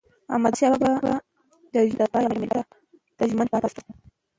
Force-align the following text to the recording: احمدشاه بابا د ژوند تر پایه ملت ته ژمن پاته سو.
احمدشاه 0.33 0.75
بابا 0.81 1.13
د 1.71 1.75
ژوند 1.87 1.99
تر 2.03 2.07
پایه 2.13 2.29
ملت 2.41 2.65
ته 3.17 3.23
ژمن 3.29 3.47
پاته 3.53 3.69
سو. 3.73 3.81